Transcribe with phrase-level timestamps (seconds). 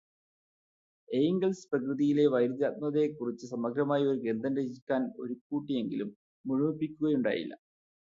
[1.09, 6.09] Engels പ്രകൃതിയിലെ വൈരുധ്യാത്മകതയെക്കുറിച്ച് സമഗ്രമായി ഒരു ഗ്രന്ഥം രചിക്കാൻ ഒരുക്കൂട്ടിയെങ്കിലും
[6.45, 7.53] മുഴുമിപ്പിക്കുകയുണ്ടായില്ല.